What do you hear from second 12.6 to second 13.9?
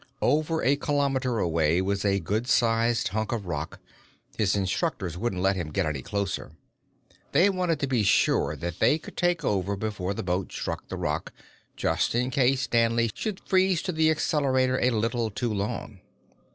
Danley should freeze